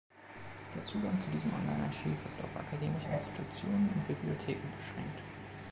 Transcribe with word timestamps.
Der 0.73 0.83
Zugang 0.83 1.21
zu 1.21 1.29
diesem 1.29 1.51
Online-Archiv 1.53 2.25
ist 2.25 2.43
auf 2.43 2.57
akademische 2.57 3.09
Institutionen 3.09 3.87
und 3.95 4.07
Bibliotheken 4.07 4.71
beschränkt. 4.75 5.21